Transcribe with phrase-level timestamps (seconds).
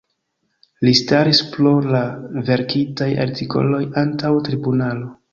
[0.87, 1.99] Li staris pro la
[2.47, 5.11] verkitaj artikoloj antaŭ tribunalo.